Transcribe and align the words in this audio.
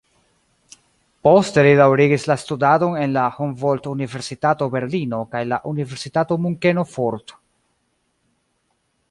Poste 1.27 1.65
li 1.67 1.73
daŭrigis 1.79 2.25
la 2.31 2.37
studadon 2.43 2.95
en 3.01 3.13
la 3.17 3.25
Humboldt-universitato 3.35 4.69
Berlino 4.77 5.21
kaj 5.35 5.43
la 5.53 5.61
universitato 5.75 6.41
Munkeno 6.47 6.89
fort. 6.97 7.37